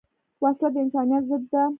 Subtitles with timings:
[0.43, 1.63] وسله د انسانیت ضد ده